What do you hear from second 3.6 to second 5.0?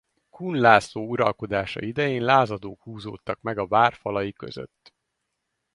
vár falai között.